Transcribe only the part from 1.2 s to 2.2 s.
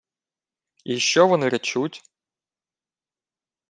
вони речуть?